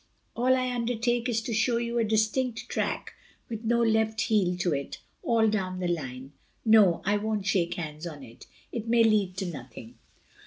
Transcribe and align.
"All 0.35 0.55
I 0.55 0.69
undertake 0.73 1.29
is 1.29 1.43
to 1.43 1.53
show 1.53 1.77
you 1.77 1.99
a 1.99 2.03
distinct 2.03 2.67
track 2.67 3.13
with 3.49 3.63
no 3.63 3.83
left 3.83 4.19
heel 4.21 4.57
to 4.57 4.73
it 4.73 4.97
all 5.21 5.47
down 5.47 5.77
the 5.79 5.87
line. 5.87 6.31
No, 6.65 7.03
I 7.05 7.17
won't 7.17 7.45
shake 7.45 7.75
hands 7.75 8.07
on 8.07 8.23
it. 8.23 8.47
It 8.71 8.87
may 8.87 9.03
lead 9.03 9.37
to 9.37 9.45
nothing." 9.45 9.99